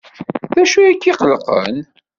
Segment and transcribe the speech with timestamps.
[0.53, 1.77] D acu ay k-iqellqen?